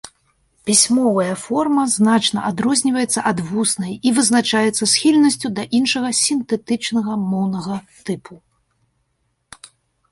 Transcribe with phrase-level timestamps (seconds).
[0.67, 7.75] Пісьмовая форма значна адрозніваецца ад вуснай і вызначаецца схільнасцю да іншага, сінтэтычнага, моўнага
[8.11, 8.33] тыпу.